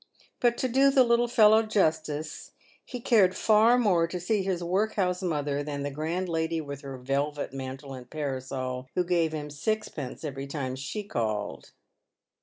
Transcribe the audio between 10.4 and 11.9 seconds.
time she called.